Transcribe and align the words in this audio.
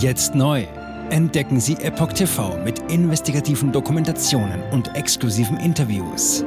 Jetzt 0.00 0.34
neu. 0.34 0.66
Entdecken 1.10 1.60
Sie 1.60 1.74
Epoch 1.74 2.14
TV 2.14 2.56
mit 2.64 2.78
investigativen 2.90 3.70
Dokumentationen 3.70 4.62
und 4.70 4.96
exklusiven 4.96 5.58
Interviews. 5.58 6.42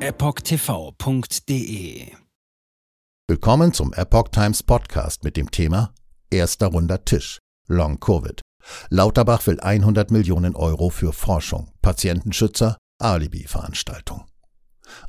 EpochTV.de 0.00 1.42
Willkommen 3.28 3.74
zum 3.74 3.92
Epoch 3.92 4.28
Times 4.28 4.62
Podcast 4.62 5.24
mit 5.24 5.36
dem 5.36 5.50
Thema 5.50 5.92
Erster 6.30 6.68
runder 6.68 7.04
Tisch. 7.04 7.38
Long 7.68 8.00
Covid. 8.00 8.40
Lauterbach 8.88 9.46
will 9.46 9.60
100 9.60 10.10
Millionen 10.10 10.56
Euro 10.56 10.88
für 10.88 11.12
Forschung. 11.12 11.70
Patientenschützer, 11.82 12.78
Alibi-Veranstaltung. 12.98 14.24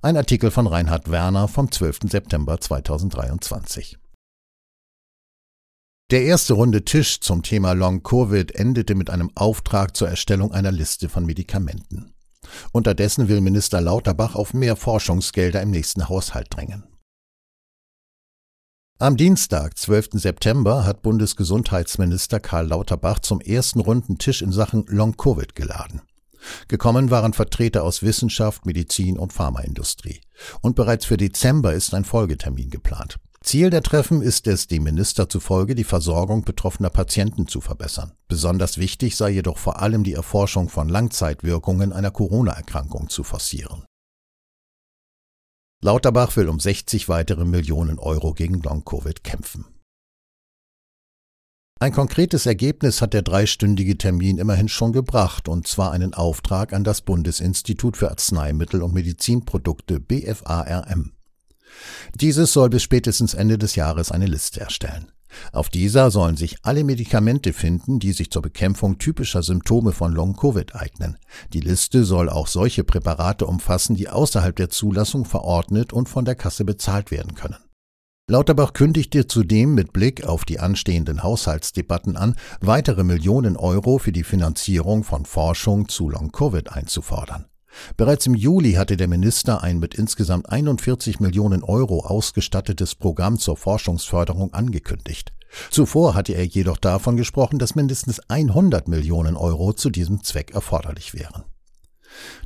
Ein 0.02 0.18
Artikel 0.18 0.52
von 0.52 0.68
Reinhard 0.68 1.10
Werner 1.10 1.48
vom 1.48 1.72
12. 1.72 2.00
September 2.10 2.60
2023. 2.60 3.98
Der 6.16 6.24
erste 6.24 6.54
runde 6.54 6.86
Tisch 6.86 7.20
zum 7.20 7.44
Thema 7.44 7.74
Long 7.74 8.02
Covid 8.02 8.56
endete 8.56 8.96
mit 8.96 9.10
einem 9.10 9.32
Auftrag 9.36 9.98
zur 9.98 10.08
Erstellung 10.08 10.54
einer 10.54 10.72
Liste 10.72 11.10
von 11.10 11.26
Medikamenten. 11.26 12.14
Unterdessen 12.72 13.28
will 13.28 13.42
Minister 13.42 13.82
Lauterbach 13.82 14.34
auf 14.36 14.54
mehr 14.54 14.78
Forschungsgelder 14.78 15.62
im 15.62 15.72
nächsten 15.72 16.08
Haushalt 16.08 16.48
drängen. 16.52 16.86
Am 18.98 19.18
Dienstag, 19.18 19.78
12. 19.78 20.12
September, 20.14 20.86
hat 20.86 21.02
Bundesgesundheitsminister 21.02 22.40
Karl 22.40 22.68
Lauterbach 22.68 23.20
zum 23.20 23.42
ersten 23.42 23.82
runden 23.82 24.18
Tisch 24.18 24.42
in 24.42 24.54
Sachen 24.54 24.86
Long 24.88 25.18
Covid 25.18 25.54
geladen. 25.54 26.02
Gekommen 26.70 27.12
waren 27.12 27.34
Vertreter 27.34 27.84
aus 27.84 28.04
Wissenschaft, 28.04 28.66
Medizin 28.66 29.20
und 29.20 29.34
Pharmaindustrie. 29.34 30.22
Und 30.62 30.78
bereits 30.78 31.04
für 31.04 31.18
Dezember 31.18 31.73
ist 31.73 31.94
ein 31.94 32.06
Folgetermin 32.06 32.70
geplant. 32.70 33.18
Ziel 33.45 33.70
der 33.70 33.84
Treffen 33.84 34.23
ist 34.23 34.48
es, 34.48 34.66
dem 34.66 34.84
Minister 34.84 35.30
zufolge 35.30 35.76
die 35.76 35.84
Versorgung 35.84 36.44
betroffener 36.44 36.90
Patienten 36.90 37.48
zu 37.48 37.62
verbessern. 37.62 38.13
Besonders 38.27 38.80
wichtig 38.80 39.16
sei 39.16 39.30
jedoch 39.30 39.59
vor 39.59 39.80
allem 39.80 40.03
die 40.03 40.14
Erforschung 40.14 40.67
von 40.67 40.89
Langzeitwirkungen 40.89 41.94
einer 41.94 42.09
Corona-Erkrankung 42.09 43.08
zu 43.08 43.23
forcieren. 43.23 43.86
Lauterbach 45.83 46.36
will 46.36 46.50
um 46.50 46.59
60 46.59 47.08
weitere 47.08 47.45
Millionen 47.45 48.00
Euro 48.00 48.33
gegen 48.33 48.64
Long-Covid 48.64 49.23
kämpfen. 49.23 49.66
Ein 51.80 51.92
konkretes 51.92 52.48
Ergebnis 52.48 53.00
hat 53.00 53.14
der 53.14 53.22
dreistündige 53.22 53.95
Termin 53.95 54.39
immerhin 54.39 54.70
schon 54.70 54.92
gebracht, 54.92 55.48
und 55.48 55.67
zwar 55.67 55.92
einen 55.92 56.16
Auftrag 56.16 56.73
an 56.73 56.83
das 56.83 57.02
Bundesinstitut 57.02 57.95
für 57.95 58.09
Arzneimittel 58.09 58.81
und 58.81 58.95
Medizinprodukte 58.95 60.00
BFARM. 60.00 61.14
Dieses 62.14 62.54
soll 62.54 62.70
bis 62.70 62.84
spätestens 62.84 63.34
Ende 63.34 63.58
des 63.58 63.76
Jahres 63.76 64.12
eine 64.12 64.28
Liste 64.28 64.59
erstellen. 64.62 65.12
Auf 65.52 65.70
dieser 65.70 66.12
sollen 66.12 66.38
sich 66.38 66.58
alle 66.64 66.84
Medikamente 66.84 67.54
finden, 67.54 68.00
die 68.00 68.14
sich 68.14 68.32
zur 68.32 68.42
Bekämpfung 68.42 68.98
typischer 68.98 69.44
Symptome 69.44 69.92
von 69.92 70.14
Long-Covid 70.14 70.76
eignen. 70.76 71.17
Die 71.54 71.59
Liste 71.59 72.06
soll 72.06 72.30
auch 72.30 72.48
solche 72.48 72.84
Präparate 72.84 73.45
umfassen, 73.45 73.95
die 73.95 74.09
außerhalb 74.09 74.56
der 74.56 74.70
Zulassung 74.70 75.26
verordnet 75.26 75.94
und 75.94 76.09
von 76.09 76.26
der 76.26 76.36
Kasse 76.36 76.66
bezahlt 76.66 77.12
werden 77.12 77.36
können. 77.36 77.58
Lauterbach 78.28 78.73
kündigte 78.73 79.28
zudem 79.28 79.76
mit 79.76 79.94
Blick 79.94 80.26
auf 80.26 80.45
die 80.45 80.60
anstehenden 80.60 81.22
Haushaltsdebatten 81.22 82.17
an, 82.17 82.36
weitere 82.60 83.04
Millionen 83.04 83.56
Euro 83.56 84.00
für 84.00 84.12
die 84.12 84.23
Finanzierung 84.23 85.04
von 85.04 85.26
Forschung 85.26 85.89
zu 85.89 86.10
Long-Covid 86.10 86.72
einzufordern. 86.72 87.45
Bereits 87.98 88.26
im 88.26 88.36
Juli 88.36 88.73
hatte 88.73 88.98
der 88.98 89.08
Minister 89.08 89.64
ein 89.64 89.80
mit 89.80 89.95
insgesamt 89.95 90.50
41 90.50 91.20
Millionen 91.20 91.64
Euro 91.64 92.06
ausgestattetes 92.06 92.95
Programm 92.95 93.40
zur 93.40 93.58
Forschungsförderung 93.58 94.54
angekündigt. 94.54 95.34
Zuvor 95.70 96.16
hatte 96.16 96.34
er 96.34 96.45
jedoch 96.45 96.78
davon 96.78 97.17
gesprochen, 97.17 97.59
dass 97.59 97.76
mindestens 97.76 98.20
100 98.30 98.88
Millionen 98.88 99.36
Euro 99.38 99.73
zu 99.73 99.90
diesem 99.90 100.23
Zweck 100.23 100.54
erforderlich 100.54 101.14
wären. 101.14 101.44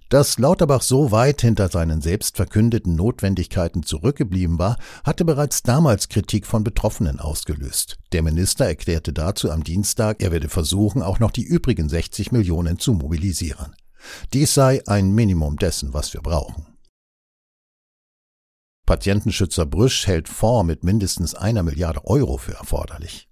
Dass 0.09 0.39
Lauterbach 0.39 0.81
so 0.81 1.11
weit 1.11 1.41
hinter 1.41 1.69
seinen 1.69 2.01
selbst 2.01 2.35
verkündeten 2.35 2.95
Notwendigkeiten 2.95 3.83
zurückgeblieben 3.83 4.57
war, 4.57 4.77
hatte 5.03 5.23
bereits 5.23 5.61
damals 5.61 6.09
Kritik 6.09 6.47
von 6.47 6.63
Betroffenen 6.63 7.19
ausgelöst. 7.19 7.97
Der 8.11 8.23
Minister 8.23 8.65
erklärte 8.65 9.13
dazu 9.13 9.51
am 9.51 9.63
Dienstag, 9.63 10.23
er 10.23 10.31
werde 10.31 10.49
versuchen, 10.49 11.03
auch 11.03 11.19
noch 11.19 11.29
die 11.29 11.43
übrigen 11.43 11.89
60 11.89 12.31
Millionen 12.31 12.79
zu 12.79 12.93
mobilisieren. 12.93 13.75
Dies 14.33 14.53
sei 14.53 14.81
ein 14.87 15.11
Minimum 15.11 15.57
dessen, 15.57 15.93
was 15.93 16.13
wir 16.13 16.21
brauchen. 16.21 16.65
Patientenschützer 18.85 19.65
Brüsch 19.65 20.07
hält 20.07 20.27
Fonds 20.27 20.65
mit 20.65 20.83
mindestens 20.83 21.35
einer 21.35 21.61
Milliarde 21.61 22.05
Euro 22.05 22.37
für 22.37 22.53
erforderlich. 22.53 23.29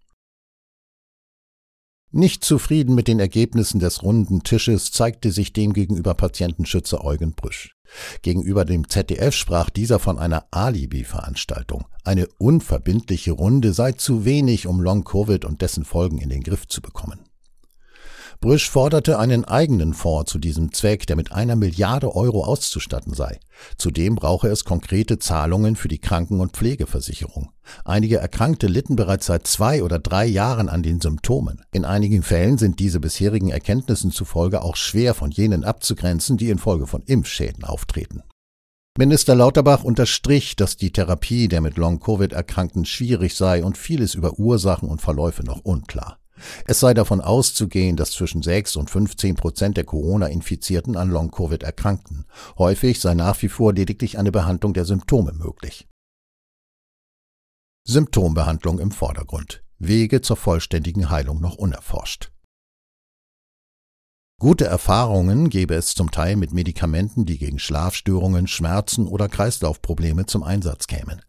Nicht 2.11 2.44
zufrieden 2.44 2.95
mit 2.95 3.07
den 3.07 3.19
Ergebnissen 3.19 3.79
des 3.79 4.01
runden 4.01 4.41
Tisches 4.41 4.91
zeigte 4.91 5.31
sich 5.31 5.51
demgegenüber 5.51 6.13
Patientenschützer 6.13 7.03
Eugen 7.03 7.33
Brüsch. 7.33 7.75
Gegenüber 8.22 8.66
dem 8.66 8.89
ZDF 8.89 9.35
sprach 9.35 9.69
dieser 9.69 10.00
von 10.00 10.17
einer 10.17 10.45
Alibi-Veranstaltung. 10.51 11.85
Eine 12.03 12.27
unverbindliche 12.38 13.31
Runde 13.31 13.73
sei 13.73 13.91
zu 13.91 14.23
wenig, 14.25 14.67
um 14.67 14.79
Long-Covid 14.79 15.44
und 15.44 15.61
dessen 15.61 15.83
Folgen 15.83 16.19
in 16.19 16.29
den 16.29 16.44
Griff 16.44 16.67
zu 16.67 16.81
bekommen. 16.81 17.26
Brüsch 18.39 18.69
forderte 18.69 19.17
einen 19.17 19.45
eigenen 19.45 19.93
Fonds 19.93 20.31
zu 20.31 20.37
diesem 20.37 20.71
Zweck, 20.71 21.07
der 21.07 21.15
mit 21.15 21.31
einer 21.31 21.55
Milliarde 21.55 22.15
Euro 22.15 22.43
auszustatten 22.43 23.13
sei. 23.13 23.39
Zudem 23.77 24.15
brauche 24.15 24.47
es 24.47 24.63
konkrete 24.63 25.17
Zahlungen 25.17 25.75
für 25.75 25.87
die 25.87 25.97
Kranken- 25.97 26.39
und 26.39 26.51
Pflegeversicherung. 26.51 27.49
Einige 27.83 28.17
Erkrankte 28.17 28.67
litten 28.67 28.95
bereits 28.95 29.25
seit 29.25 29.47
zwei 29.47 29.81
oder 29.81 29.97
drei 29.97 30.25
Jahren 30.25 30.69
an 30.69 30.83
den 30.83 31.01
Symptomen. 31.01 31.61
In 31.71 31.83
einigen 31.83 32.21
Fällen 32.21 32.59
sind 32.59 32.79
diese 32.79 32.99
bisherigen 32.99 33.49
Erkenntnissen 33.49 34.11
zufolge 34.11 34.61
auch 34.61 34.75
schwer 34.75 35.15
von 35.15 35.31
jenen 35.31 35.63
abzugrenzen, 35.63 36.37
die 36.37 36.49
infolge 36.49 36.85
von 36.85 37.01
Impfschäden 37.03 37.63
auftreten. 37.63 38.21
Minister 38.99 39.35
Lauterbach 39.35 39.83
unterstrich, 39.83 40.55
dass 40.55 40.75
die 40.75 40.91
Therapie 40.91 41.47
der 41.47 41.61
mit 41.61 41.77
Long-Covid 41.77 42.33
Erkrankten 42.33 42.85
schwierig 42.85 43.35
sei 43.35 43.63
und 43.63 43.77
vieles 43.77 44.15
über 44.15 44.39
Ursachen 44.39 44.89
und 44.89 45.01
Verläufe 45.01 45.43
noch 45.43 45.59
unklar. 45.59 46.17
Es 46.65 46.79
sei 46.79 46.93
davon 46.93 47.21
auszugehen, 47.21 47.95
dass 47.95 48.11
zwischen 48.11 48.41
6 48.41 48.75
und 48.75 48.89
15 48.89 49.35
Prozent 49.35 49.77
der 49.77 49.83
Corona-Infizierten 49.83 50.97
an 50.97 51.09
Long-Covid 51.09 51.63
erkrankten. 51.63 52.25
Häufig 52.57 52.99
sei 52.99 53.13
nach 53.13 53.41
wie 53.41 53.49
vor 53.49 53.73
lediglich 53.73 54.17
eine 54.17 54.31
Behandlung 54.31 54.73
der 54.73 54.85
Symptome 54.85 55.33
möglich. 55.33 55.87
Symptombehandlung 57.85 58.79
im 58.79 58.91
Vordergrund. 58.91 59.63
Wege 59.79 60.21
zur 60.21 60.37
vollständigen 60.37 61.09
Heilung 61.09 61.39
noch 61.39 61.55
unerforscht. 61.55 62.31
Gute 64.39 64.65
Erfahrungen 64.65 65.49
gebe 65.49 65.73
es 65.73 65.95
zum 65.95 66.11
Teil 66.11 66.35
mit 66.35 66.51
Medikamenten, 66.51 67.25
die 67.25 67.39
gegen 67.39 67.57
Schlafstörungen, 67.57 68.45
Schmerzen 68.45 69.07
oder 69.07 69.29
Kreislaufprobleme 69.29 70.27
zum 70.27 70.43
Einsatz 70.43 70.85
kämen. 70.85 71.23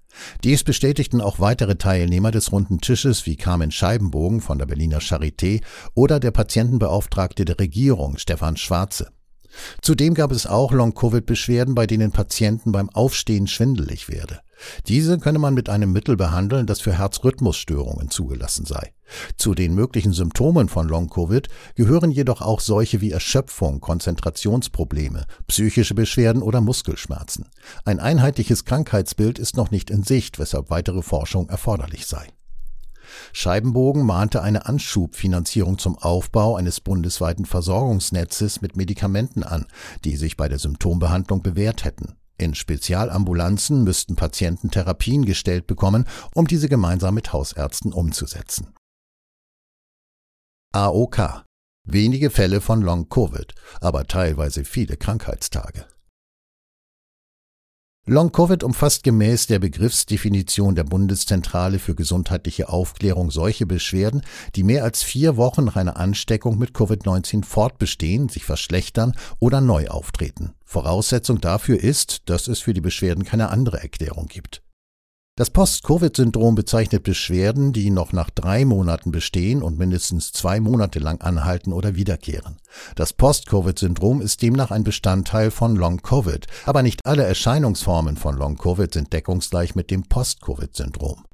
Dies 0.44 0.64
bestätigten 0.64 1.20
auch 1.20 1.40
weitere 1.40 1.76
Teilnehmer 1.76 2.30
des 2.30 2.52
runden 2.52 2.80
Tisches 2.80 3.26
wie 3.26 3.36
Carmen 3.36 3.70
Scheibenbogen 3.70 4.40
von 4.40 4.58
der 4.58 4.66
Berliner 4.66 4.98
Charité 4.98 5.62
oder 5.94 6.20
der 6.20 6.30
Patientenbeauftragte 6.30 7.44
der 7.44 7.58
Regierung 7.58 8.18
Stefan 8.18 8.56
Schwarze. 8.56 9.10
Zudem 9.82 10.14
gab 10.14 10.30
es 10.30 10.46
auch 10.46 10.72
Long-Covid-Beschwerden, 10.72 11.74
bei 11.74 11.86
denen 11.86 12.12
Patienten 12.12 12.72
beim 12.72 12.90
Aufstehen 12.90 13.46
schwindelig 13.46 14.08
werde. 14.08 14.40
Diese 14.86 15.18
könne 15.18 15.38
man 15.38 15.54
mit 15.54 15.68
einem 15.68 15.92
Mittel 15.92 16.16
behandeln, 16.16 16.66
das 16.66 16.80
für 16.80 16.96
Herzrhythmusstörungen 16.96 18.10
zugelassen 18.10 18.66
sei. 18.66 18.92
Zu 19.36 19.54
den 19.54 19.74
möglichen 19.74 20.12
Symptomen 20.12 20.68
von 20.68 20.88
Long-Covid 20.88 21.48
gehören 21.74 22.10
jedoch 22.10 22.42
auch 22.42 22.60
solche 22.60 23.00
wie 23.00 23.10
Erschöpfung, 23.10 23.80
Konzentrationsprobleme, 23.80 25.24
psychische 25.46 25.94
Beschwerden 25.94 26.42
oder 26.42 26.60
Muskelschmerzen. 26.60 27.46
Ein 27.84 28.00
einheitliches 28.00 28.64
Krankheitsbild 28.64 29.38
ist 29.38 29.56
noch 29.56 29.70
nicht 29.70 29.90
in 29.90 30.02
Sicht, 30.02 30.38
weshalb 30.38 30.70
weitere 30.70 31.02
Forschung 31.02 31.48
erforderlich 31.48 32.06
sei. 32.06 32.26
Scheibenbogen 33.32 34.04
mahnte 34.04 34.42
eine 34.42 34.66
Anschubfinanzierung 34.66 35.78
zum 35.78 35.96
Aufbau 35.96 36.56
eines 36.56 36.80
bundesweiten 36.80 37.46
Versorgungsnetzes 37.46 38.60
mit 38.60 38.76
Medikamenten 38.76 39.42
an, 39.42 39.66
die 40.04 40.16
sich 40.16 40.36
bei 40.36 40.48
der 40.48 40.58
Symptombehandlung 40.58 41.42
bewährt 41.42 41.84
hätten. 41.84 42.16
In 42.38 42.54
Spezialambulanzen 42.54 43.82
müssten 43.84 44.14
Patienten 44.14 44.70
Therapien 44.70 45.24
gestellt 45.24 45.66
bekommen, 45.66 46.06
um 46.34 46.46
diese 46.46 46.68
gemeinsam 46.68 47.14
mit 47.14 47.32
Hausärzten 47.32 47.92
umzusetzen. 47.92 48.74
AOK 50.72 51.44
Wenige 51.90 52.28
Fälle 52.30 52.60
von 52.60 52.82
Long-Covid, 52.82 53.54
aber 53.80 54.04
teilweise 54.06 54.64
viele 54.64 54.98
Krankheitstage. 54.98 55.86
Long-Covid 58.10 58.64
umfasst 58.64 59.02
gemäß 59.02 59.48
der 59.48 59.58
Begriffsdefinition 59.58 60.74
der 60.74 60.84
Bundeszentrale 60.84 61.78
für 61.78 61.94
gesundheitliche 61.94 62.70
Aufklärung 62.70 63.30
solche 63.30 63.66
Beschwerden, 63.66 64.22
die 64.56 64.62
mehr 64.62 64.82
als 64.84 65.02
vier 65.02 65.36
Wochen 65.36 65.64
nach 65.64 65.76
einer 65.76 65.98
Ansteckung 65.98 66.56
mit 66.56 66.70
Covid-19 66.70 67.44
fortbestehen, 67.44 68.30
sich 68.30 68.46
verschlechtern 68.46 69.12
oder 69.40 69.60
neu 69.60 69.88
auftreten. 69.88 70.54
Voraussetzung 70.64 71.42
dafür 71.42 71.78
ist, 71.78 72.30
dass 72.30 72.48
es 72.48 72.60
für 72.60 72.72
die 72.72 72.80
Beschwerden 72.80 73.24
keine 73.24 73.50
andere 73.50 73.82
Erklärung 73.82 74.26
gibt. 74.26 74.62
Das 75.38 75.50
Post-Covid-Syndrom 75.50 76.56
bezeichnet 76.56 77.04
Beschwerden, 77.04 77.72
die 77.72 77.90
noch 77.90 78.12
nach 78.12 78.28
drei 78.28 78.64
Monaten 78.64 79.12
bestehen 79.12 79.62
und 79.62 79.78
mindestens 79.78 80.32
zwei 80.32 80.58
Monate 80.58 80.98
lang 80.98 81.20
anhalten 81.20 81.72
oder 81.72 81.94
wiederkehren. 81.94 82.56
Das 82.96 83.12
Post-Covid-Syndrom 83.12 84.20
ist 84.20 84.42
demnach 84.42 84.72
ein 84.72 84.82
Bestandteil 84.82 85.52
von 85.52 85.76
Long-Covid, 85.76 86.48
aber 86.66 86.82
nicht 86.82 87.06
alle 87.06 87.22
Erscheinungsformen 87.22 88.16
von 88.16 88.36
Long-Covid 88.36 88.92
sind 88.92 89.12
deckungsgleich 89.12 89.76
mit 89.76 89.92
dem 89.92 90.02
Post-Covid-Syndrom. 90.08 91.24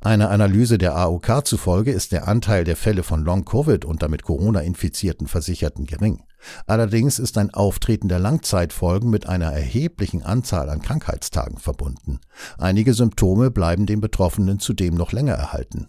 Einer 0.00 0.30
Analyse 0.30 0.78
der 0.78 0.96
AOK 0.96 1.46
zufolge 1.46 1.92
ist 1.92 2.12
der 2.12 2.28
Anteil 2.28 2.64
der 2.64 2.76
Fälle 2.76 3.02
von 3.02 3.24
Long-Covid 3.24 3.84
unter 3.84 4.08
mit 4.08 4.22
Corona-infizierten 4.22 5.26
Versicherten 5.26 5.86
gering. 5.86 6.22
Allerdings 6.66 7.18
ist 7.18 7.38
ein 7.38 7.52
Auftreten 7.52 8.08
der 8.08 8.18
Langzeitfolgen 8.18 9.10
mit 9.10 9.26
einer 9.26 9.52
erheblichen 9.52 10.22
Anzahl 10.22 10.68
an 10.68 10.82
Krankheitstagen 10.82 11.58
verbunden. 11.58 12.20
Einige 12.58 12.94
Symptome 12.94 13.50
bleiben 13.50 13.86
den 13.86 14.00
Betroffenen 14.00 14.58
zudem 14.58 14.94
noch 14.94 15.12
länger 15.12 15.34
erhalten. 15.34 15.88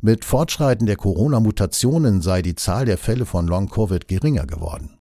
Mit 0.00 0.24
Fortschreiten 0.24 0.86
der 0.86 0.96
Corona-Mutationen 0.96 2.20
sei 2.22 2.42
die 2.42 2.54
Zahl 2.54 2.84
der 2.84 2.98
Fälle 2.98 3.26
von 3.26 3.46
Long-Covid 3.46 4.08
geringer 4.08 4.46
geworden. 4.46 4.98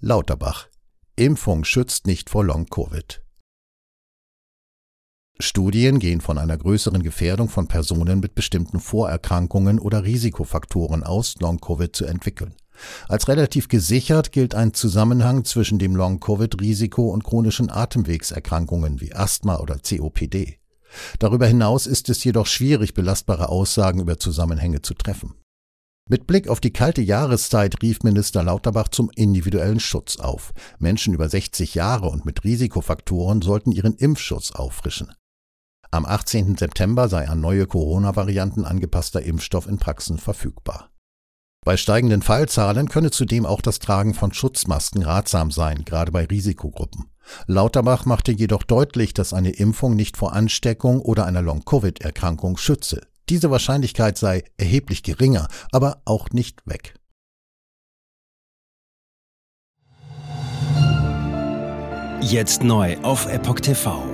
Lauterbach 0.00 0.68
Impfung 1.16 1.64
schützt 1.64 2.06
nicht 2.06 2.28
vor 2.28 2.44
Long-Covid. 2.44 3.23
Studien 5.40 5.98
gehen 5.98 6.20
von 6.20 6.38
einer 6.38 6.56
größeren 6.56 7.02
Gefährdung 7.02 7.48
von 7.48 7.66
Personen 7.66 8.20
mit 8.20 8.36
bestimmten 8.36 8.78
Vorerkrankungen 8.78 9.80
oder 9.80 10.04
Risikofaktoren 10.04 11.02
aus, 11.02 11.34
Long-Covid 11.40 11.94
zu 11.94 12.04
entwickeln. 12.04 12.54
Als 13.08 13.28
relativ 13.28 13.68
gesichert 13.68 14.32
gilt 14.32 14.54
ein 14.54 14.74
Zusammenhang 14.74 15.44
zwischen 15.44 15.78
dem 15.78 15.96
Long-Covid-Risiko 15.96 17.08
und 17.08 17.24
chronischen 17.24 17.70
Atemwegserkrankungen 17.70 19.00
wie 19.00 19.12
Asthma 19.12 19.58
oder 19.58 19.78
COPD. 19.78 20.58
Darüber 21.18 21.46
hinaus 21.46 21.86
ist 21.86 22.08
es 22.08 22.22
jedoch 22.22 22.46
schwierig, 22.46 22.94
belastbare 22.94 23.48
Aussagen 23.48 24.00
über 24.00 24.18
Zusammenhänge 24.18 24.82
zu 24.82 24.94
treffen. 24.94 25.34
Mit 26.08 26.26
Blick 26.26 26.48
auf 26.48 26.60
die 26.60 26.72
kalte 26.72 27.00
Jahreszeit 27.00 27.82
rief 27.82 28.02
Minister 28.02 28.42
Lauterbach 28.42 28.88
zum 28.88 29.10
individuellen 29.16 29.80
Schutz 29.80 30.18
auf. 30.18 30.52
Menschen 30.78 31.14
über 31.14 31.28
60 31.28 31.74
Jahre 31.74 32.08
und 32.08 32.26
mit 32.26 32.44
Risikofaktoren 32.44 33.40
sollten 33.40 33.72
ihren 33.72 33.94
Impfschutz 33.94 34.52
auffrischen. 34.52 35.12
Am 35.94 36.06
18. 36.06 36.56
September 36.56 37.08
sei 37.08 37.28
an 37.28 37.40
neue 37.40 37.68
Corona-Varianten 37.68 38.64
angepasster 38.64 39.22
Impfstoff 39.22 39.68
in 39.68 39.78
Praxen 39.78 40.18
verfügbar. 40.18 40.90
Bei 41.64 41.76
steigenden 41.76 42.20
Fallzahlen 42.20 42.88
könne 42.88 43.12
zudem 43.12 43.46
auch 43.46 43.60
das 43.60 43.78
Tragen 43.78 44.12
von 44.12 44.32
Schutzmasken 44.32 45.04
ratsam 45.04 45.52
sein, 45.52 45.84
gerade 45.84 46.10
bei 46.10 46.24
Risikogruppen. 46.24 47.12
Lauterbach 47.46 48.06
machte 48.06 48.32
jedoch 48.32 48.64
deutlich, 48.64 49.14
dass 49.14 49.32
eine 49.32 49.50
Impfung 49.50 49.94
nicht 49.94 50.16
vor 50.16 50.32
Ansteckung 50.32 51.00
oder 51.00 51.26
einer 51.26 51.42
Long-Covid-Erkrankung 51.42 52.56
schütze. 52.56 53.02
Diese 53.28 53.52
Wahrscheinlichkeit 53.52 54.18
sei 54.18 54.42
erheblich 54.56 55.04
geringer, 55.04 55.46
aber 55.70 56.02
auch 56.06 56.30
nicht 56.30 56.66
weg. 56.66 56.96
Jetzt 62.20 62.64
neu 62.64 62.96
auf 63.02 63.26
Epoch 63.26 63.60
TV. 63.60 64.13